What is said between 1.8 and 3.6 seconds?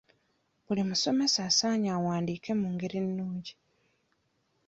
awandiike mu ngeri ennungi.